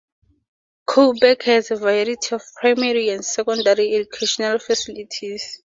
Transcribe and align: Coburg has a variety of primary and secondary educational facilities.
Coburg 0.87 1.43
has 1.43 1.69
a 1.69 1.75
variety 1.75 2.15
of 2.35 2.41
primary 2.59 3.09
and 3.09 3.23
secondary 3.23 3.93
educational 3.97 4.57
facilities. 4.57 5.59